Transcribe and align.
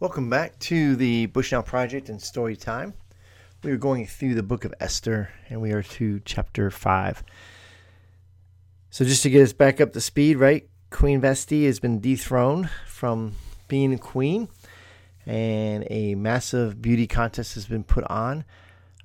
Welcome 0.00 0.30
back 0.30 0.58
to 0.60 0.96
the 0.96 1.26
Bushnell 1.26 1.62
Project 1.62 2.08
and 2.08 2.22
Story 2.22 2.56
Time. 2.56 2.94
We 3.62 3.70
are 3.70 3.76
going 3.76 4.06
through 4.06 4.34
the 4.34 4.42
book 4.42 4.64
of 4.64 4.72
Esther 4.80 5.28
and 5.50 5.60
we 5.60 5.72
are 5.72 5.82
to 5.82 6.22
chapter 6.24 6.70
5. 6.70 7.22
So, 8.88 9.04
just 9.04 9.22
to 9.24 9.28
get 9.28 9.42
us 9.42 9.52
back 9.52 9.78
up 9.78 9.92
to 9.92 10.00
speed, 10.00 10.38
right? 10.38 10.66
Queen 10.88 11.20
Vashti 11.20 11.66
has 11.66 11.80
been 11.80 12.00
dethroned 12.00 12.70
from 12.86 13.32
being 13.68 13.92
a 13.92 13.98
queen, 13.98 14.48
and 15.26 15.86
a 15.90 16.14
massive 16.14 16.80
beauty 16.80 17.06
contest 17.06 17.52
has 17.52 17.66
been 17.66 17.84
put 17.84 18.04
on 18.04 18.46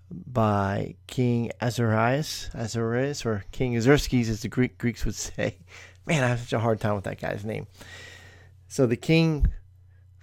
by 0.09 0.95
King 1.07 1.51
Azarias, 1.61 2.49
Azarias, 2.55 3.25
or 3.25 3.43
King 3.51 3.77
Xerxes, 3.81 4.29
as 4.29 4.43
the 4.43 4.47
Greek 4.47 4.77
Greeks 4.77 5.03
would 5.03 5.15
say. 5.15 5.57
Man, 6.05 6.23
I 6.23 6.29
have 6.29 6.39
such 6.39 6.53
a 6.53 6.59
hard 6.59 6.79
time 6.79 6.95
with 6.95 7.03
that 7.03 7.19
guy's 7.19 7.43
name. 7.43 7.67
So 8.69 8.85
the 8.85 8.95
king 8.95 9.47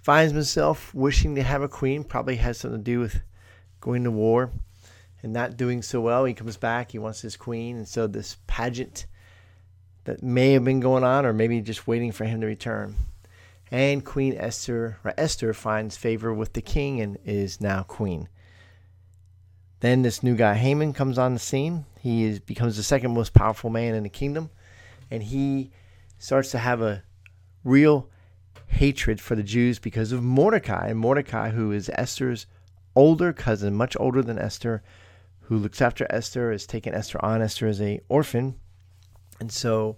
finds 0.03 0.33
himself 0.33 0.93
wishing 0.93 1.33
to 1.35 1.43
have 1.43 1.61
a 1.61 1.67
queen. 1.67 2.03
Probably 2.03 2.35
has 2.35 2.59
something 2.59 2.79
to 2.79 2.83
do 2.83 2.99
with 2.99 3.21
going 3.81 4.03
to 4.03 4.11
war 4.11 4.51
and 5.23 5.33
not 5.33 5.57
doing 5.57 5.81
so 5.81 6.01
well. 6.01 6.25
He 6.25 6.33
comes 6.33 6.57
back, 6.57 6.91
he 6.91 6.99
wants 6.99 7.21
his 7.21 7.37
queen, 7.37 7.77
and 7.77 7.87
so 7.87 8.05
this 8.05 8.37
pageant 8.45 9.05
that 10.03 10.21
may 10.21 10.51
have 10.51 10.65
been 10.65 10.81
going 10.81 11.05
on, 11.05 11.25
or 11.25 11.31
maybe 11.31 11.61
just 11.61 11.87
waiting 11.87 12.11
for 12.11 12.25
him 12.25 12.41
to 12.41 12.47
return. 12.47 12.95
And 13.71 14.05
Queen 14.05 14.35
Esther, 14.37 14.97
Esther 15.17 15.53
finds 15.53 15.95
favor 15.95 16.33
with 16.33 16.53
the 16.53 16.61
king 16.61 16.99
and 16.99 17.17
is 17.23 17.61
now 17.61 17.83
queen. 17.83 18.27
Then 19.79 20.01
this 20.01 20.21
new 20.21 20.35
guy 20.35 20.55
Haman 20.55 20.93
comes 20.93 21.17
on 21.17 21.33
the 21.33 21.39
scene. 21.39 21.85
He 21.99 22.25
is, 22.25 22.39
becomes 22.39 22.75
the 22.75 22.83
second 22.83 23.13
most 23.13 23.33
powerful 23.33 23.69
man 23.69 23.95
in 23.95 24.03
the 24.03 24.09
kingdom, 24.09 24.49
and 25.09 25.23
he 25.23 25.71
starts 26.19 26.51
to 26.51 26.57
have 26.57 26.81
a 26.81 27.03
real 27.63 28.09
hatred 28.73 29.21
for 29.21 29.35
the 29.35 29.43
Jews 29.43 29.79
because 29.79 30.11
of 30.11 30.23
Mordecai. 30.23 30.93
Mordecai, 30.93 31.51
who 31.51 31.71
is 31.71 31.89
Esther's 31.93 32.45
older 32.95 33.33
cousin, 33.33 33.73
much 33.73 33.95
older 33.99 34.21
than 34.21 34.37
Esther, 34.37 34.83
who 35.41 35.57
looks 35.57 35.81
after 35.81 36.05
Esther, 36.09 36.51
has 36.51 36.65
taken 36.65 36.93
Esther 36.93 37.23
on. 37.23 37.41
Esther 37.41 37.67
is 37.67 37.81
a 37.81 38.01
orphan. 38.09 38.55
And 39.39 39.51
so 39.51 39.97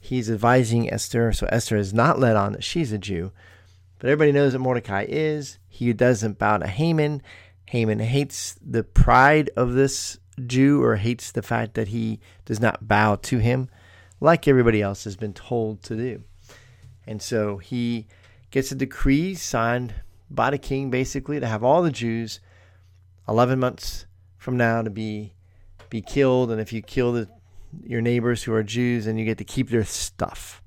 he's 0.00 0.30
advising 0.30 0.92
Esther. 0.92 1.32
So 1.32 1.46
Esther 1.50 1.76
is 1.76 1.94
not 1.94 2.18
let 2.18 2.36
on 2.36 2.52
that 2.52 2.64
she's 2.64 2.92
a 2.92 2.98
Jew. 2.98 3.32
But 3.98 4.10
everybody 4.10 4.32
knows 4.32 4.52
that 4.52 4.58
Mordecai 4.58 5.06
is. 5.08 5.58
He 5.68 5.92
doesn't 5.92 6.38
bow 6.38 6.58
to 6.58 6.66
Haman. 6.66 7.22
Haman 7.66 7.98
hates 7.98 8.56
the 8.64 8.84
pride 8.84 9.50
of 9.56 9.74
this 9.74 10.18
Jew 10.44 10.82
or 10.82 10.96
hates 10.96 11.32
the 11.32 11.42
fact 11.42 11.74
that 11.74 11.88
he 11.88 12.20
does 12.44 12.60
not 12.60 12.86
bow 12.86 13.16
to 13.16 13.38
him, 13.38 13.68
like 14.20 14.46
everybody 14.46 14.82
else 14.82 15.04
has 15.04 15.16
been 15.16 15.32
told 15.32 15.82
to 15.84 15.96
do. 15.96 16.24
And 17.06 17.22
so 17.22 17.58
he 17.58 18.06
gets 18.50 18.72
a 18.72 18.74
decree 18.74 19.34
signed 19.34 19.94
by 20.30 20.50
the 20.50 20.58
king, 20.58 20.90
basically, 20.90 21.38
to 21.40 21.46
have 21.46 21.62
all 21.62 21.82
the 21.82 21.92
Jews 21.92 22.40
11 23.28 23.58
months 23.58 24.06
from 24.38 24.56
now 24.56 24.82
to 24.82 24.90
be 24.90 25.34
be 25.88 26.02
killed. 26.02 26.50
And 26.50 26.60
if 26.60 26.72
you 26.72 26.82
kill 26.82 27.12
the, 27.12 27.28
your 27.84 28.00
neighbors 28.00 28.42
who 28.42 28.52
are 28.52 28.62
Jews, 28.62 29.04
then 29.04 29.16
you 29.16 29.24
get 29.24 29.38
to 29.38 29.44
keep 29.44 29.70
their 29.70 29.84
stuff. 29.84 30.62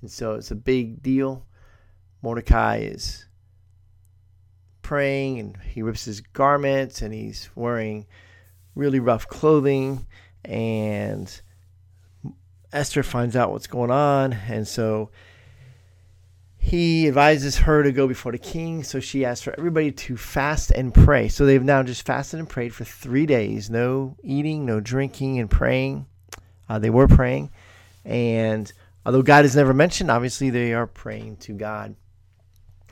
And 0.00 0.10
so 0.10 0.34
it's 0.34 0.50
a 0.50 0.56
big 0.56 1.02
deal. 1.02 1.46
Mordecai 2.22 2.78
is 2.78 3.26
praying 4.82 5.38
and 5.38 5.56
he 5.62 5.82
rips 5.82 6.04
his 6.04 6.20
garments 6.20 7.02
and 7.02 7.14
he's 7.14 7.50
wearing 7.54 8.06
really 8.74 9.00
rough 9.00 9.26
clothing. 9.28 10.06
And 10.44 11.40
Esther 12.72 13.02
finds 13.02 13.36
out 13.36 13.52
what's 13.52 13.66
going 13.66 13.90
on. 13.90 14.32
And 14.32 14.66
so 14.66 15.10
he 16.62 17.08
advises 17.08 17.56
her 17.56 17.82
to 17.82 17.90
go 17.90 18.06
before 18.06 18.32
the 18.32 18.38
king, 18.38 18.84
so 18.84 19.00
she 19.00 19.24
asks 19.24 19.42
for 19.42 19.54
everybody 19.56 19.90
to 19.90 20.16
fast 20.18 20.70
and 20.70 20.92
pray. 20.92 21.26
So 21.26 21.46
they've 21.46 21.64
now 21.64 21.82
just 21.82 22.04
fasted 22.04 22.38
and 22.38 22.48
prayed 22.48 22.74
for 22.74 22.84
three 22.84 23.24
days 23.24 23.70
no 23.70 24.14
eating, 24.22 24.66
no 24.66 24.78
drinking, 24.78 25.38
and 25.38 25.50
praying. 25.50 26.06
Uh, 26.68 26.78
they 26.78 26.90
were 26.90 27.08
praying. 27.08 27.50
And 28.04 28.70
although 29.06 29.22
God 29.22 29.46
is 29.46 29.56
never 29.56 29.72
mentioned, 29.72 30.10
obviously 30.10 30.50
they 30.50 30.74
are 30.74 30.86
praying 30.86 31.38
to 31.38 31.54
God. 31.54 31.96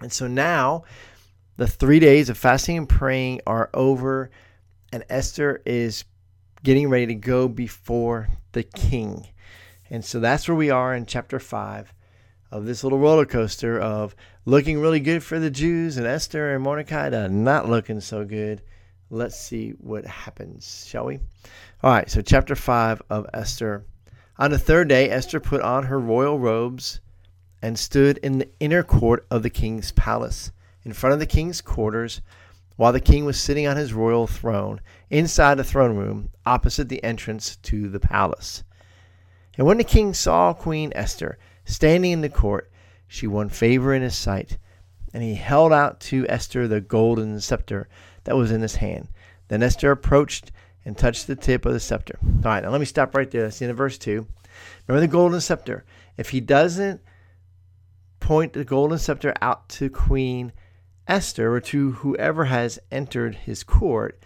And 0.00 0.10
so 0.10 0.26
now 0.26 0.84
the 1.58 1.66
three 1.66 2.00
days 2.00 2.30
of 2.30 2.38
fasting 2.38 2.78
and 2.78 2.88
praying 2.88 3.42
are 3.46 3.68
over, 3.74 4.30
and 4.92 5.04
Esther 5.10 5.60
is 5.66 6.04
getting 6.62 6.88
ready 6.88 7.06
to 7.08 7.14
go 7.14 7.48
before 7.48 8.28
the 8.52 8.62
king. 8.62 9.28
And 9.90 10.02
so 10.02 10.20
that's 10.20 10.48
where 10.48 10.56
we 10.56 10.70
are 10.70 10.94
in 10.94 11.04
chapter 11.04 11.38
5 11.38 11.92
of 12.50 12.64
this 12.64 12.82
little 12.82 12.98
roller 12.98 13.26
coaster 13.26 13.78
of 13.78 14.16
looking 14.44 14.80
really 14.80 15.00
good 15.00 15.22
for 15.22 15.38
the 15.38 15.50
Jews 15.50 15.96
and 15.96 16.06
Esther 16.06 16.54
and 16.54 16.62
Mordecai 16.62 17.10
to 17.10 17.28
not 17.28 17.68
looking 17.68 18.00
so 18.00 18.24
good. 18.24 18.62
Let's 19.10 19.38
see 19.38 19.70
what 19.78 20.06
happens, 20.06 20.86
shall 20.88 21.06
we? 21.06 21.18
All 21.82 21.92
right, 21.92 22.10
so 22.10 22.20
chapter 22.20 22.54
5 22.54 23.02
of 23.10 23.26
Esther. 23.32 23.84
On 24.38 24.50
the 24.50 24.58
third 24.58 24.88
day, 24.88 25.10
Esther 25.10 25.40
put 25.40 25.60
on 25.62 25.84
her 25.84 25.98
royal 25.98 26.38
robes 26.38 27.00
and 27.60 27.78
stood 27.78 28.18
in 28.18 28.38
the 28.38 28.48
inner 28.60 28.82
court 28.82 29.26
of 29.30 29.42
the 29.42 29.50
king's 29.50 29.92
palace, 29.92 30.52
in 30.84 30.92
front 30.92 31.14
of 31.14 31.20
the 31.20 31.26
king's 31.26 31.60
quarters, 31.60 32.20
while 32.76 32.92
the 32.92 33.00
king 33.00 33.24
was 33.24 33.40
sitting 33.40 33.66
on 33.66 33.76
his 33.76 33.92
royal 33.92 34.26
throne, 34.26 34.80
inside 35.10 35.56
the 35.56 35.64
throne 35.64 35.96
room, 35.96 36.30
opposite 36.46 36.88
the 36.88 37.02
entrance 37.02 37.56
to 37.56 37.88
the 37.88 37.98
palace. 37.98 38.62
And 39.56 39.66
when 39.66 39.78
the 39.78 39.84
king 39.84 40.14
saw 40.14 40.52
Queen 40.52 40.92
Esther, 40.94 41.38
Standing 41.68 42.12
in 42.12 42.20
the 42.22 42.30
court, 42.30 42.70
she 43.06 43.26
won 43.26 43.50
favor 43.50 43.92
in 43.92 44.00
his 44.00 44.16
sight, 44.16 44.56
and 45.12 45.22
he 45.22 45.34
held 45.34 45.70
out 45.70 46.00
to 46.00 46.26
Esther 46.26 46.66
the 46.66 46.80
golden 46.80 47.40
scepter 47.40 47.88
that 48.24 48.36
was 48.36 48.50
in 48.50 48.62
his 48.62 48.76
hand. 48.76 49.08
Then 49.48 49.62
Esther 49.62 49.90
approached 49.90 50.50
and 50.86 50.96
touched 50.96 51.26
the 51.26 51.36
tip 51.36 51.66
of 51.66 51.74
the 51.74 51.78
scepter. 51.78 52.18
All 52.22 52.40
right, 52.42 52.62
now 52.62 52.70
let 52.70 52.80
me 52.80 52.86
stop 52.86 53.14
right 53.14 53.30
there. 53.30 53.42
That's 53.42 53.58
the 53.58 53.66
end 53.66 53.72
of 53.72 53.76
verse 53.76 53.98
2. 53.98 54.26
Remember 54.86 55.06
the 55.06 55.12
golden 55.12 55.42
scepter. 55.42 55.84
If 56.16 56.30
he 56.30 56.40
doesn't 56.40 57.02
point 58.18 58.54
the 58.54 58.64
golden 58.64 58.98
scepter 58.98 59.34
out 59.42 59.68
to 59.68 59.90
Queen 59.90 60.54
Esther 61.06 61.54
or 61.54 61.60
to 61.60 61.92
whoever 61.92 62.46
has 62.46 62.78
entered 62.90 63.34
his 63.34 63.62
court, 63.62 64.22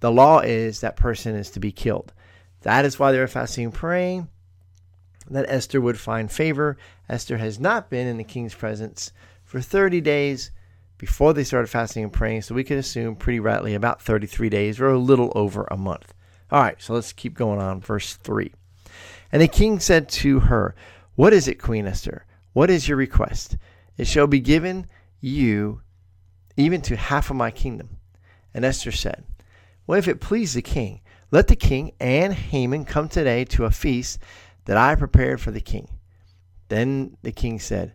the 0.00 0.12
law 0.12 0.40
is 0.40 0.80
that 0.80 0.96
person 0.96 1.34
is 1.34 1.50
to 1.52 1.60
be 1.60 1.72
killed. 1.72 2.12
That 2.60 2.84
is 2.84 2.98
why 2.98 3.10
they 3.10 3.18
were 3.18 3.26
fasting 3.26 3.64
and 3.64 3.74
praying 3.74 4.28
that 5.30 5.46
Esther 5.48 5.80
would 5.80 5.98
find 5.98 6.30
favor. 6.30 6.76
Esther 7.08 7.38
has 7.38 7.58
not 7.58 7.90
been 7.90 8.06
in 8.06 8.16
the 8.16 8.24
king's 8.24 8.54
presence 8.54 9.12
for 9.44 9.60
30 9.60 10.00
days 10.00 10.50
before 10.98 11.32
they 11.32 11.44
started 11.44 11.68
fasting 11.68 12.04
and 12.04 12.12
praying, 12.12 12.42
so 12.42 12.54
we 12.54 12.64
can 12.64 12.78
assume 12.78 13.16
pretty 13.16 13.40
rightly 13.40 13.74
about 13.74 14.00
33 14.00 14.48
days 14.48 14.80
or 14.80 14.88
a 14.88 14.98
little 14.98 15.32
over 15.34 15.66
a 15.70 15.76
month. 15.76 16.14
All 16.50 16.60
right, 16.60 16.80
so 16.80 16.94
let's 16.94 17.12
keep 17.12 17.34
going 17.34 17.60
on. 17.60 17.80
Verse 17.80 18.14
3. 18.14 18.52
And 19.32 19.42
the 19.42 19.48
king 19.48 19.80
said 19.80 20.08
to 20.10 20.40
her, 20.40 20.74
What 21.14 21.32
is 21.32 21.48
it, 21.48 21.60
Queen 21.60 21.86
Esther? 21.86 22.24
What 22.52 22.70
is 22.70 22.86
your 22.88 22.96
request? 22.96 23.56
It 23.96 24.06
shall 24.06 24.26
be 24.26 24.40
given 24.40 24.86
you 25.20 25.80
even 26.56 26.80
to 26.82 26.96
half 26.96 27.30
of 27.30 27.36
my 27.36 27.50
kingdom. 27.50 27.98
And 28.52 28.64
Esther 28.64 28.92
said, 28.92 29.24
Well, 29.86 29.98
if 29.98 30.06
it 30.06 30.20
please 30.20 30.54
the 30.54 30.62
king, 30.62 31.00
let 31.30 31.48
the 31.48 31.56
king 31.56 31.92
and 31.98 32.32
Haman 32.32 32.84
come 32.84 33.08
today 33.08 33.44
to 33.46 33.64
a 33.64 33.70
feast 33.70 34.20
that 34.64 34.76
I 34.76 34.94
prepared 34.94 35.40
for 35.40 35.50
the 35.50 35.60
king. 35.60 35.88
Then 36.68 37.16
the 37.22 37.32
king 37.32 37.58
said, 37.58 37.94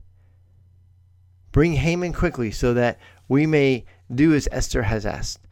Bring 1.51 1.73
Haman 1.73 2.13
quickly, 2.13 2.51
so 2.51 2.73
that 2.75 2.99
we 3.27 3.45
may 3.45 3.85
do 4.13 4.33
as 4.33 4.47
Esther 4.51 4.83
has 4.83 5.05
asked. 5.05 5.47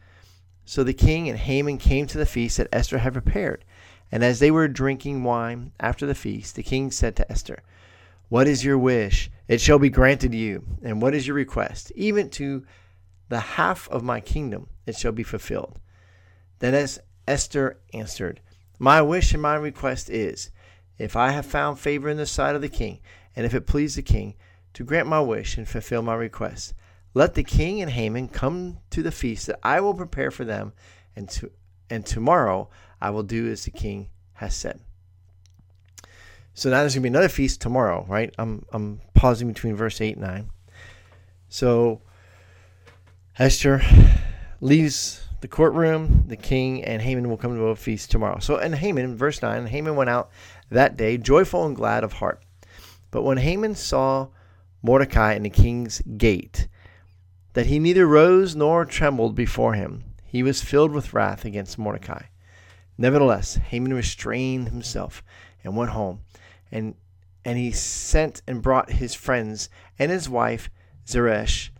So 0.64 0.84
the 0.84 0.92
king 0.92 1.28
and 1.28 1.38
Haman 1.38 1.78
came 1.78 2.06
to 2.06 2.18
the 2.18 2.26
feast 2.26 2.58
that 2.58 2.68
Esther 2.72 2.98
had 2.98 3.14
prepared. 3.14 3.64
And 4.12 4.22
as 4.22 4.38
they 4.38 4.50
were 4.50 4.68
drinking 4.68 5.24
wine 5.24 5.72
after 5.80 6.06
the 6.06 6.14
feast, 6.14 6.54
the 6.54 6.62
king 6.62 6.90
said 6.90 7.16
to 7.16 7.30
Esther, 7.30 7.62
What 8.28 8.46
is 8.46 8.64
your 8.64 8.78
wish? 8.78 9.30
It 9.48 9.60
shall 9.60 9.78
be 9.78 9.90
granted 9.90 10.34
you. 10.34 10.64
And 10.82 11.02
what 11.02 11.14
is 11.14 11.26
your 11.26 11.36
request? 11.36 11.92
Even 11.94 12.30
to 12.30 12.64
the 13.28 13.40
half 13.40 13.88
of 13.88 14.02
my 14.02 14.20
kingdom 14.20 14.68
it 14.86 14.96
shall 14.96 15.12
be 15.12 15.22
fulfilled. 15.22 15.78
Then 16.60 16.74
as 16.74 17.00
Esther 17.26 17.78
answered, 17.92 18.40
My 18.78 19.02
wish 19.02 19.32
and 19.32 19.42
my 19.42 19.54
request 19.54 20.08
is 20.10 20.50
if 20.98 21.16
I 21.16 21.30
have 21.30 21.46
found 21.46 21.78
favor 21.78 22.08
in 22.08 22.16
the 22.16 22.26
sight 22.26 22.54
of 22.54 22.62
the 22.62 22.68
king, 22.68 23.00
and 23.36 23.46
if 23.46 23.54
it 23.54 23.66
please 23.66 23.94
the 23.94 24.02
king, 24.02 24.34
to 24.74 24.84
grant 24.84 25.08
my 25.08 25.20
wish 25.20 25.56
and 25.56 25.66
fulfill 25.66 26.02
my 26.02 26.14
request. 26.14 26.74
Let 27.14 27.34
the 27.34 27.44
king 27.44 27.80
and 27.80 27.90
Haman 27.90 28.28
come 28.28 28.78
to 28.90 29.02
the 29.02 29.10
feast 29.10 29.46
that 29.46 29.58
I 29.62 29.80
will 29.80 29.94
prepare 29.94 30.30
for 30.30 30.44
them, 30.44 30.72
and 31.16 31.28
to 31.30 31.50
and 31.90 32.04
tomorrow 32.04 32.68
I 33.00 33.10
will 33.10 33.22
do 33.22 33.50
as 33.50 33.64
the 33.64 33.70
king 33.70 34.10
has 34.34 34.54
said. 34.54 34.80
So 36.52 36.70
now 36.70 36.80
there's 36.80 36.94
gonna 36.94 37.02
be 37.02 37.08
another 37.08 37.28
feast 37.28 37.60
tomorrow, 37.60 38.04
right? 38.08 38.34
I'm 38.38 38.64
I'm 38.72 39.00
pausing 39.14 39.48
between 39.48 39.74
verse 39.74 40.00
eight 40.00 40.16
and 40.16 40.26
nine. 40.26 40.50
So 41.48 42.02
Esther 43.38 43.82
leaves 44.60 45.28
the 45.40 45.48
courtroom. 45.48 46.24
The 46.26 46.36
king 46.36 46.84
and 46.84 47.00
Haman 47.00 47.28
will 47.28 47.36
come 47.36 47.56
to 47.56 47.66
a 47.66 47.76
feast 47.76 48.10
tomorrow. 48.10 48.38
So, 48.40 48.56
and 48.56 48.74
Haman, 48.74 49.16
verse 49.16 49.40
9, 49.40 49.66
Haman 49.66 49.96
went 49.96 50.10
out 50.10 50.30
that 50.70 50.96
day, 50.96 51.16
joyful 51.16 51.64
and 51.64 51.76
glad 51.76 52.04
of 52.04 52.14
heart. 52.14 52.42
But 53.10 53.22
when 53.22 53.38
Haman 53.38 53.74
saw 53.74 54.28
Mordecai 54.82 55.34
in 55.34 55.42
the 55.42 55.50
king's 55.50 56.00
gate, 56.16 56.68
that 57.54 57.66
he 57.66 57.78
neither 57.78 58.06
rose 58.06 58.54
nor 58.54 58.84
trembled 58.84 59.34
before 59.34 59.74
him. 59.74 60.04
He 60.24 60.42
was 60.42 60.62
filled 60.62 60.92
with 60.92 61.14
wrath 61.14 61.44
against 61.44 61.78
Mordecai. 61.78 62.26
Nevertheless, 62.98 63.56
Haman 63.56 63.94
restrained 63.94 64.68
himself 64.68 65.22
and 65.64 65.76
went 65.76 65.90
home, 65.90 66.20
and 66.70 66.94
and 67.44 67.56
he 67.56 67.70
sent 67.70 68.42
and 68.46 68.60
brought 68.60 68.90
his 68.90 69.14
friends 69.14 69.70
and 69.98 70.10
his 70.10 70.28
wife 70.28 70.68
Zeresh, 71.06 71.70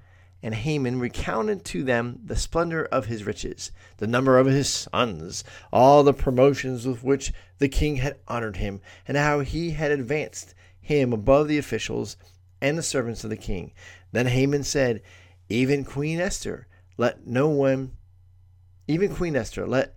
and 0.43 0.55
Haman 0.55 1.01
recounted 1.01 1.65
to 1.67 1.83
them 1.83 2.21
the 2.25 2.37
splendor 2.37 2.85
of 2.85 3.07
his 3.07 3.25
riches, 3.25 3.73
the 3.97 4.07
number 4.07 4.39
of 4.39 4.47
his 4.47 4.69
sons, 4.69 5.43
all 5.73 6.03
the 6.03 6.13
promotions 6.13 6.87
with 6.87 7.03
which 7.03 7.33
the 7.59 7.69
king 7.69 7.97
had 7.97 8.19
honored 8.29 8.57
him, 8.57 8.81
and 9.07 9.17
how 9.17 9.41
he 9.41 9.71
had 9.71 9.91
advanced 9.91 10.55
him 10.81 11.13
above 11.13 11.49
the 11.49 11.59
officials 11.59 12.17
and 12.61 12.79
the 12.79 12.83
servants 12.83 13.25
of 13.25 13.31
the 13.31 13.37
king. 13.37 13.73
Then 14.13 14.27
Haman 14.27 14.65
said, 14.65 15.03
Even 15.49 15.85
Queen 15.85 16.21
Esther, 16.21 16.67
let 16.97 17.27
no 17.27 17.49
one, 17.49 17.93
even 18.87 19.15
Queen 19.15 19.37
Esther, 19.37 19.67
let 19.67 19.95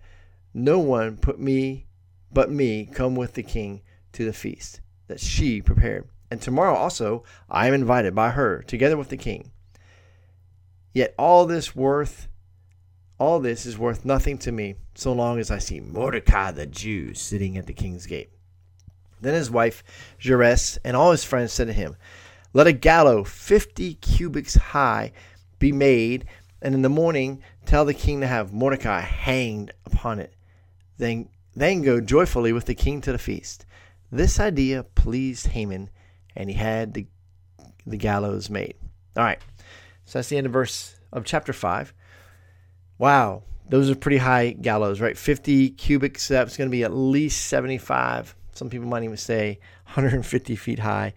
no 0.52 0.78
one 0.78 1.16
put 1.16 1.38
me 1.38 1.86
but 2.32 2.50
me 2.50 2.86
come 2.86 3.14
with 3.14 3.34
the 3.34 3.42
king 3.42 3.82
to 4.12 4.24
the 4.24 4.32
feast 4.32 4.80
that 5.06 5.20
she 5.20 5.60
prepared. 5.62 6.08
And 6.30 6.40
tomorrow 6.40 6.74
also 6.74 7.24
I 7.48 7.68
am 7.68 7.74
invited 7.74 8.14
by 8.14 8.30
her, 8.30 8.62
together 8.62 8.96
with 8.96 9.08
the 9.08 9.16
king. 9.16 9.50
Yet 10.92 11.14
all 11.18 11.46
this 11.46 11.74
worth 11.74 12.28
all 13.18 13.38
this 13.38 13.66
is 13.66 13.78
worth 13.78 14.04
nothing 14.04 14.36
to 14.38 14.50
me, 14.50 14.74
so 14.96 15.12
long 15.12 15.38
as 15.38 15.48
I 15.50 15.58
see 15.58 15.78
Mordecai 15.78 16.50
the 16.50 16.66
Jew 16.66 17.14
sitting 17.14 17.56
at 17.56 17.66
the 17.66 17.72
king's 17.72 18.06
gate. 18.06 18.30
Then 19.20 19.34
his 19.34 19.50
wife 19.50 19.84
Zeresh 20.20 20.76
and 20.84 20.96
all 20.96 21.12
his 21.12 21.22
friends 21.22 21.52
said 21.52 21.68
to 21.68 21.72
him, 21.72 21.96
Let 22.52 22.66
a 22.66 22.72
gallows 22.72 23.28
fifty 23.28 23.94
cubits 23.94 24.56
high 24.56 25.12
be 25.60 25.70
made, 25.70 26.24
and 26.60 26.74
in 26.74 26.82
the 26.82 26.88
morning 26.88 27.42
tell 27.64 27.84
the 27.84 27.94
king 27.94 28.20
to 28.20 28.26
have 28.26 28.52
Mordecai 28.52 29.00
hanged 29.00 29.72
upon 29.86 30.18
it. 30.18 30.34
Then 30.98 31.28
then 31.54 31.82
go 31.82 32.00
joyfully 32.00 32.52
with 32.52 32.64
the 32.64 32.74
king 32.74 33.00
to 33.02 33.12
the 33.12 33.18
feast. 33.18 33.66
This 34.10 34.40
idea 34.40 34.82
pleased 34.82 35.48
Haman, 35.48 35.90
and 36.34 36.50
he 36.50 36.56
had 36.56 36.94
the, 36.94 37.06
the 37.86 37.96
gallows 37.96 38.50
made. 38.50 38.74
All 39.16 39.24
right. 39.24 39.38
So 40.04 40.18
that's 40.18 40.28
the 40.28 40.36
end 40.36 40.46
of 40.46 40.52
verse 40.52 40.96
of 41.12 41.24
chapter 41.24 41.52
5. 41.52 41.92
Wow, 42.98 43.42
those 43.68 43.90
are 43.90 43.94
pretty 43.94 44.18
high 44.18 44.50
gallows, 44.50 45.00
right? 45.00 45.16
50 45.16 45.70
cubic 45.70 46.18
steps, 46.18 46.56
going 46.56 46.68
to 46.68 46.72
be 46.72 46.84
at 46.84 46.92
least 46.92 47.46
75. 47.46 48.34
Some 48.52 48.68
people 48.68 48.88
might 48.88 49.02
even 49.02 49.16
say 49.16 49.58
150 49.84 50.56
feet 50.56 50.78
high. 50.78 51.14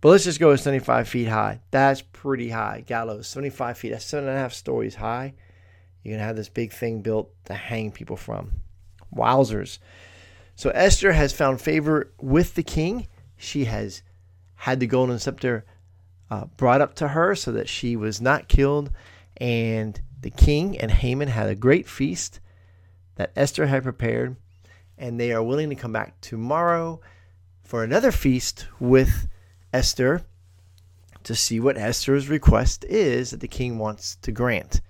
But 0.00 0.10
let's 0.10 0.24
just 0.24 0.40
go 0.40 0.48
with 0.48 0.60
75 0.60 1.08
feet 1.08 1.28
high. 1.28 1.60
That's 1.70 2.02
pretty 2.02 2.50
high. 2.50 2.82
Gallows, 2.86 3.28
75 3.28 3.78
feet. 3.78 3.90
That's 3.90 4.04
seven 4.04 4.28
and 4.28 4.36
a 4.36 4.40
half 4.40 4.52
stories 4.52 4.96
high. 4.96 5.34
You're 6.02 6.12
going 6.12 6.20
to 6.20 6.26
have 6.26 6.36
this 6.36 6.48
big 6.48 6.72
thing 6.72 7.02
built 7.02 7.30
to 7.44 7.54
hang 7.54 7.92
people 7.92 8.16
from. 8.16 8.62
Wowzers. 9.14 9.78
So 10.56 10.70
Esther 10.70 11.12
has 11.12 11.32
found 11.32 11.60
favor 11.60 12.12
with 12.20 12.54
the 12.54 12.62
king. 12.62 13.06
She 13.36 13.64
has 13.66 14.02
had 14.54 14.80
the 14.80 14.86
golden 14.86 15.18
scepter 15.18 15.64
uh, 16.32 16.46
brought 16.56 16.80
up 16.80 16.94
to 16.94 17.08
her 17.08 17.34
so 17.34 17.52
that 17.52 17.68
she 17.68 17.94
was 17.94 18.18
not 18.18 18.48
killed. 18.48 18.90
And 19.36 20.00
the 20.22 20.30
king 20.30 20.78
and 20.78 20.90
Haman 20.90 21.28
had 21.28 21.50
a 21.50 21.54
great 21.54 21.86
feast 21.86 22.40
that 23.16 23.32
Esther 23.36 23.66
had 23.66 23.82
prepared. 23.82 24.36
And 24.96 25.20
they 25.20 25.32
are 25.32 25.42
willing 25.42 25.68
to 25.68 25.74
come 25.74 25.92
back 25.92 26.18
tomorrow 26.22 27.02
for 27.62 27.84
another 27.84 28.10
feast 28.10 28.66
with 28.80 29.28
Esther 29.74 30.22
to 31.24 31.34
see 31.34 31.60
what 31.60 31.76
Esther's 31.76 32.30
request 32.30 32.86
is 32.88 33.30
that 33.32 33.40
the 33.40 33.48
king 33.48 33.78
wants 33.78 34.16
to 34.22 34.32
grant. 34.32 34.80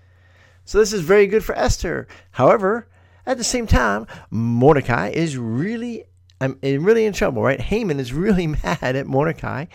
So 0.65 0.79
this 0.79 0.93
is 0.93 1.01
very 1.01 1.27
good 1.27 1.45
for 1.45 1.59
Esther. 1.59 2.07
However, 2.31 2.87
at 3.27 3.37
the 3.37 3.45
same 3.45 3.67
time, 3.67 4.07
Mordecai 4.31 5.09
is 5.09 5.37
really 5.37 6.05
I'm 6.41 6.59
really 6.63 7.05
in 7.05 7.13
trouble, 7.13 7.43
right? 7.43 7.61
Haman 7.61 7.99
is 8.01 8.13
really 8.13 8.47
mad 8.65 8.79
at 8.97 9.07
Mordecai 9.07 9.67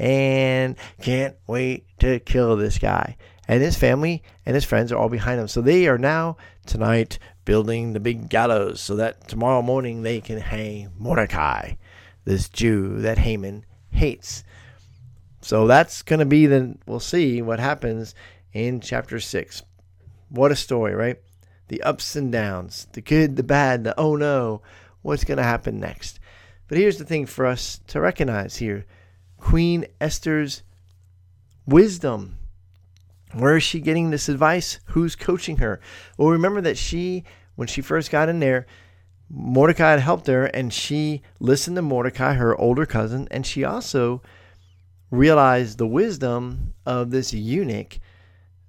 and 0.00 0.76
can't 1.02 1.36
wait 1.46 1.84
to 1.98 2.18
kill 2.20 2.56
this 2.56 2.78
guy. 2.78 3.16
And 3.46 3.62
his 3.62 3.76
family 3.76 4.22
and 4.46 4.54
his 4.54 4.64
friends 4.64 4.90
are 4.90 4.96
all 4.96 5.10
behind 5.10 5.38
him. 5.38 5.46
So 5.46 5.60
they 5.60 5.88
are 5.88 5.98
now 5.98 6.38
tonight 6.64 7.18
building 7.44 7.92
the 7.92 8.00
big 8.00 8.30
gallows 8.30 8.80
so 8.80 8.96
that 8.96 9.28
tomorrow 9.28 9.60
morning 9.60 10.02
they 10.02 10.22
can 10.22 10.38
hang 10.38 10.90
Mordecai, 10.98 11.74
this 12.24 12.48
Jew 12.48 13.00
that 13.02 13.18
Haman 13.18 13.66
hates. 13.90 14.42
So 15.42 15.66
that's 15.66 16.00
going 16.00 16.20
to 16.20 16.26
be 16.26 16.46
the, 16.46 16.76
we'll 16.86 17.00
see 17.00 17.42
what 17.42 17.60
happens 17.60 18.14
in 18.54 18.80
chapter 18.80 19.20
6. 19.20 19.62
What 20.30 20.50
a 20.50 20.56
story, 20.56 20.94
right? 20.94 21.18
The 21.68 21.82
ups 21.82 22.16
and 22.16 22.32
downs, 22.32 22.86
the 22.92 23.02
good, 23.02 23.36
the 23.36 23.42
bad, 23.42 23.84
the 23.84 23.98
oh 24.00 24.16
no, 24.16 24.62
what's 25.02 25.24
going 25.24 25.38
to 25.38 25.44
happen 25.44 25.78
next. 25.78 26.20
But 26.68 26.78
here's 26.78 26.96
the 26.96 27.04
thing 27.04 27.26
for 27.26 27.44
us 27.44 27.80
to 27.88 28.00
recognize 28.00 28.56
here 28.56 28.86
Queen 29.40 29.86
Esther's 30.00 30.62
wisdom. 31.66 32.38
Where 33.32 33.56
is 33.56 33.62
she 33.62 33.80
getting 33.80 34.10
this 34.10 34.28
advice? 34.28 34.80
Who's 34.86 35.16
coaching 35.16 35.58
her? 35.58 35.80
Well, 36.16 36.28
remember 36.28 36.60
that 36.60 36.76
she, 36.76 37.24
when 37.56 37.68
she 37.68 37.80
first 37.80 38.10
got 38.10 38.28
in 38.28 38.40
there, 38.40 38.66
Mordecai 39.28 39.90
had 39.90 40.00
helped 40.00 40.26
her, 40.26 40.46
and 40.46 40.72
she 40.72 41.22
listened 41.38 41.76
to 41.76 41.82
Mordecai, 41.82 42.34
her 42.34 42.56
older 42.56 42.84
cousin, 42.86 43.28
and 43.30 43.46
she 43.46 43.64
also 43.64 44.22
realized 45.10 45.78
the 45.78 45.86
wisdom 45.86 46.74
of 46.84 47.10
this 47.10 47.32
eunuch 47.32 47.98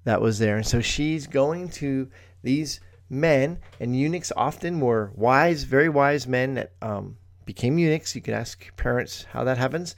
that 0.04 0.22
was 0.22 0.40
there. 0.40 0.58
And 0.58 0.66
so 0.66 0.82
she's 0.82 1.28
going 1.28 1.70
to 1.70 2.10
these 2.44 2.80
men, 3.10 3.60
and 3.80 3.96
eunuchs 3.96 4.32
often 4.38 4.80
were 4.80 5.12
wise, 5.16 5.64
very 5.64 5.90
wise 5.90 6.28
men 6.28 6.54
that 6.56 6.74
um, 6.82 7.18
became 7.46 7.78
eunuchs. 7.78 8.16
You 8.16 8.22
can 8.22 8.36
ask 8.36 8.76
parents 8.78 9.26
how 9.32 9.44
that 9.44 9.58
happens, 9.58 9.96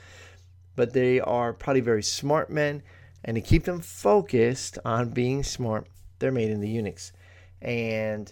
but 0.75 0.93
they 0.93 1.19
are 1.19 1.53
probably 1.53 1.81
very 1.81 2.03
smart 2.03 2.49
men. 2.49 2.83
And 3.23 3.35
to 3.35 3.41
keep 3.41 3.63
them 3.63 3.79
focused 3.79 4.77
on 4.83 5.09
being 5.09 5.43
smart, 5.43 5.87
they're 6.19 6.31
made 6.31 6.49
into 6.49 6.67
eunuchs. 6.67 7.13
And 7.61 8.31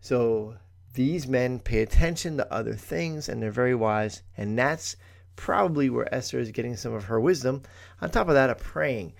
so 0.00 0.56
these 0.94 1.26
men 1.26 1.58
pay 1.58 1.82
attention 1.82 2.38
to 2.38 2.52
other 2.52 2.74
things 2.74 3.28
and 3.28 3.42
they're 3.42 3.50
very 3.50 3.74
wise. 3.74 4.22
And 4.36 4.58
that's 4.58 4.96
probably 5.36 5.90
where 5.90 6.12
Esther 6.14 6.38
is 6.38 6.50
getting 6.50 6.76
some 6.76 6.94
of 6.94 7.04
her 7.04 7.20
wisdom. 7.20 7.62
On 8.00 8.10
top 8.10 8.28
of 8.28 8.34
that, 8.34 8.50
of 8.50 8.58
praying. 8.58 9.12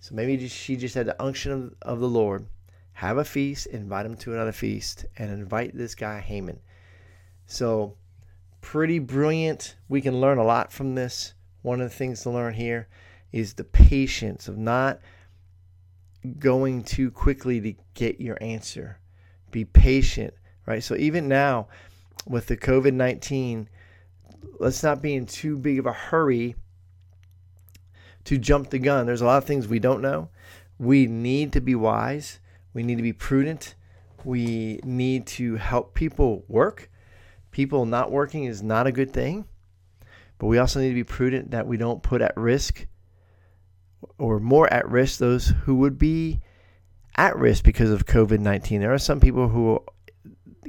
So 0.00 0.14
maybe 0.14 0.48
she 0.48 0.76
just 0.76 0.94
had 0.94 1.06
the 1.06 1.22
unction 1.22 1.52
of, 1.52 1.74
of 1.82 2.00
the 2.00 2.08
Lord. 2.08 2.46
Have 2.94 3.18
a 3.18 3.24
feast, 3.24 3.66
invite 3.66 4.04
him 4.04 4.16
to 4.18 4.34
another 4.34 4.52
feast, 4.52 5.06
and 5.16 5.30
invite 5.30 5.76
this 5.76 5.94
guy 5.94 6.20
Haman. 6.20 6.60
So, 7.46 7.96
pretty 8.60 8.98
brilliant. 8.98 9.76
We 9.88 10.00
can 10.00 10.20
learn 10.20 10.38
a 10.38 10.44
lot 10.44 10.72
from 10.72 10.94
this. 10.94 11.32
One 11.62 11.80
of 11.80 11.90
the 11.90 11.96
things 11.96 12.22
to 12.22 12.30
learn 12.30 12.54
here 12.54 12.88
is 13.32 13.54
the 13.54 13.64
patience 13.64 14.48
of 14.48 14.56
not 14.56 15.00
going 16.38 16.82
too 16.82 17.10
quickly 17.10 17.60
to 17.60 17.74
get 17.94 18.20
your 18.20 18.38
answer. 18.40 18.98
Be 19.50 19.64
patient, 19.64 20.34
right? 20.66 20.82
So, 20.82 20.96
even 20.96 21.28
now 21.28 21.68
with 22.26 22.46
the 22.46 22.56
COVID 22.56 22.94
19, 22.94 23.68
let's 24.58 24.82
not 24.82 25.02
be 25.02 25.14
in 25.14 25.26
too 25.26 25.56
big 25.56 25.78
of 25.78 25.86
a 25.86 25.92
hurry 25.92 26.56
to 28.24 28.38
jump 28.38 28.70
the 28.70 28.78
gun. 28.78 29.06
There's 29.06 29.22
a 29.22 29.26
lot 29.26 29.38
of 29.38 29.44
things 29.44 29.66
we 29.66 29.78
don't 29.78 30.02
know. 30.02 30.28
We 30.78 31.06
need 31.06 31.52
to 31.54 31.60
be 31.60 31.74
wise. 31.74 32.38
We 32.72 32.82
need 32.82 32.96
to 32.96 33.02
be 33.02 33.12
prudent. 33.12 33.74
We 34.24 34.80
need 34.84 35.26
to 35.28 35.56
help 35.56 35.94
people 35.94 36.44
work. 36.48 36.90
People 37.50 37.86
not 37.86 38.12
working 38.12 38.44
is 38.44 38.62
not 38.62 38.86
a 38.86 38.92
good 38.92 39.12
thing. 39.12 39.46
But 40.40 40.46
we 40.46 40.58
also 40.58 40.80
need 40.80 40.88
to 40.88 40.94
be 40.94 41.04
prudent 41.04 41.50
that 41.50 41.66
we 41.66 41.76
don't 41.76 42.02
put 42.02 42.22
at 42.22 42.34
risk 42.34 42.86
or 44.18 44.40
more 44.40 44.72
at 44.72 44.88
risk 44.88 45.18
those 45.18 45.48
who 45.48 45.74
would 45.76 45.98
be 45.98 46.40
at 47.14 47.36
risk 47.36 47.62
because 47.62 47.90
of 47.90 48.06
COVID 48.06 48.40
19. 48.40 48.80
There 48.80 48.94
are 48.94 48.98
some 48.98 49.20
people 49.20 49.48
who 49.48 49.84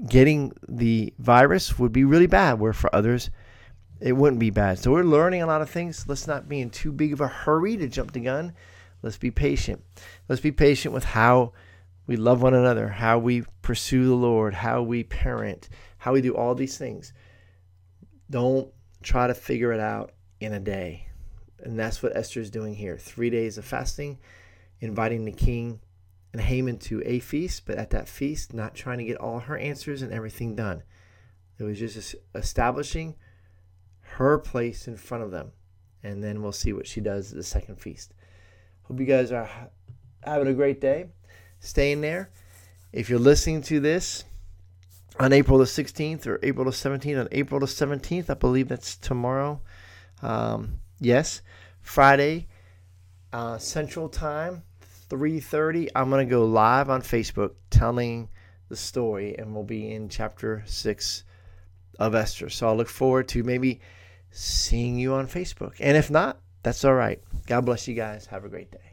getting 0.09 0.51
the 0.67 1.13
virus 1.19 1.79
would 1.79 1.93
be 1.93 2.03
really 2.03 2.27
bad, 2.27 2.59
where 2.59 2.73
for 2.73 2.93
others, 2.93 3.29
it 4.01 4.11
wouldn't 4.11 4.41
be 4.41 4.49
bad. 4.49 4.77
So 4.77 4.91
we're 4.91 5.03
learning 5.03 5.41
a 5.41 5.47
lot 5.47 5.61
of 5.61 5.69
things. 5.69 6.05
Let's 6.05 6.27
not 6.27 6.49
be 6.49 6.59
in 6.59 6.69
too 6.69 6.91
big 6.91 7.13
of 7.13 7.21
a 7.21 7.27
hurry 7.27 7.77
to 7.77 7.87
jump 7.87 8.11
the 8.11 8.19
gun. 8.19 8.53
Let's 9.01 9.17
be 9.17 9.31
patient. 9.31 9.81
Let's 10.27 10.41
be 10.41 10.51
patient 10.51 10.93
with 10.93 11.05
how 11.05 11.53
we 12.07 12.17
love 12.17 12.41
one 12.41 12.53
another, 12.53 12.89
how 12.89 13.19
we 13.19 13.45
pursue 13.61 14.05
the 14.05 14.15
Lord, 14.15 14.53
how 14.53 14.81
we 14.81 15.05
parent, 15.05 15.69
how 15.97 16.11
we 16.11 16.19
do 16.21 16.35
all 16.35 16.55
these 16.55 16.77
things. 16.77 17.13
Don't 18.29 18.69
try 19.01 19.27
to 19.27 19.33
figure 19.33 19.71
it 19.71 19.79
out 19.79 20.11
in 20.39 20.53
a 20.53 20.59
day. 20.59 21.07
And 21.59 21.77
that's 21.77 22.01
what 22.01 22.15
Esther 22.15 22.39
is 22.39 22.49
doing 22.49 22.75
here. 22.75 22.97
Three 22.97 23.29
days 23.29 23.57
of 23.57 23.65
fasting, 23.65 24.19
inviting 24.79 25.25
the 25.25 25.31
king 25.31 25.79
and 26.33 26.41
Haman 26.41 26.77
to 26.79 27.03
a 27.05 27.19
feast, 27.19 27.65
but 27.65 27.77
at 27.77 27.89
that 27.91 28.07
feast, 28.07 28.53
not 28.53 28.73
trying 28.73 28.97
to 28.99 29.03
get 29.03 29.17
all 29.17 29.39
her 29.39 29.57
answers 29.57 30.01
and 30.01 30.11
everything 30.11 30.55
done. 30.55 30.83
It 31.59 31.63
was 31.63 31.77
just 31.77 32.15
establishing 32.33 33.15
her 33.99 34.37
place 34.37 34.87
in 34.87 34.97
front 34.97 35.23
of 35.23 35.31
them. 35.31 35.51
And 36.03 36.23
then 36.23 36.41
we'll 36.41 36.51
see 36.51 36.73
what 36.73 36.87
she 36.87 37.01
does 37.01 37.31
at 37.31 37.37
the 37.37 37.43
second 37.43 37.75
feast. 37.75 38.13
Hope 38.83 38.99
you 38.99 39.05
guys 39.05 39.31
are 39.31 39.49
having 40.23 40.47
a 40.47 40.53
great 40.53 40.81
day, 40.81 41.07
staying 41.59 42.01
there. 42.01 42.31
If 42.91 43.09
you're 43.09 43.19
listening 43.19 43.61
to 43.63 43.79
this 43.79 44.23
on 45.21 45.31
April 45.33 45.59
the 45.59 45.65
16th 45.65 46.25
or 46.25 46.39
April 46.41 46.65
the 46.65 46.71
17th, 46.71 47.19
on 47.19 47.27
April 47.31 47.59
the 47.59 47.67
17th, 47.67 48.29
I 48.29 48.33
believe 48.33 48.69
that's 48.69 48.97
tomorrow. 48.97 49.61
Um, 50.23 50.79
yes, 50.99 51.43
Friday, 51.81 52.47
uh, 53.31 53.59
Central 53.59 54.09
Time, 54.09 54.63
3:30. 55.09 55.89
I'm 55.95 56.09
gonna 56.09 56.25
go 56.25 56.43
live 56.43 56.89
on 56.89 57.03
Facebook 57.03 57.51
telling 57.69 58.29
the 58.67 58.75
story, 58.75 59.37
and 59.37 59.53
we'll 59.53 59.63
be 59.63 59.91
in 59.91 60.09
chapter 60.09 60.63
six 60.65 61.23
of 61.99 62.15
Esther. 62.15 62.49
So 62.49 62.67
I'll 62.67 62.75
look 62.75 62.89
forward 62.89 63.27
to 63.29 63.43
maybe 63.43 63.79
seeing 64.31 64.97
you 64.97 65.13
on 65.13 65.27
Facebook. 65.27 65.75
And 65.79 65.95
if 65.97 66.09
not, 66.09 66.39
that's 66.63 66.83
all 66.83 66.95
right. 66.95 67.21
God 67.45 67.65
bless 67.65 67.87
you 67.87 67.93
guys. 67.93 68.25
Have 68.27 68.43
a 68.43 68.49
great 68.49 68.71
day. 68.71 68.90